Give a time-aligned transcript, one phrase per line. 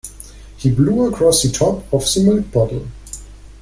[0.57, 2.87] He blew across the top of the milk bottle